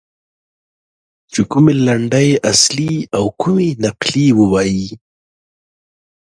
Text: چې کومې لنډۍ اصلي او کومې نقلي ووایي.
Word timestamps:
چې 1.31 1.41
کومې 1.51 1.73
لنډۍ 1.85 2.29
اصلي 2.51 2.93
او 3.17 3.25
کومې 3.41 3.67
نقلي 3.83 4.27
ووایي. 4.39 4.87